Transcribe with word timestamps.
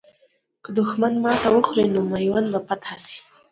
که 0.63 0.69
دښمن 0.77 1.13
ماته 1.23 1.47
وخوري، 1.51 1.85
نو 1.93 1.99
میوند 2.11 2.47
به 2.53 2.59
فتح 2.67 2.91
سي. 3.05 3.17